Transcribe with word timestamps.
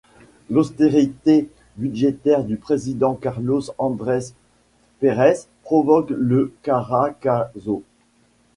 L’austérité 0.49 1.47
budgétaire 1.77 2.43
du 2.43 2.57
président 2.57 3.13
Carlos 3.13 3.61
Andrés 3.77 4.31
Pérez 4.99 5.37
provoque 5.61 6.09
le 6.09 6.51
Caracazo. 6.63 7.83